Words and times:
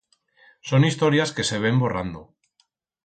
Son 0.69 0.81
historias 0.89 1.33
que 1.35 1.47
se 1.49 1.57
ven 1.63 1.77
borrando. 1.83 2.21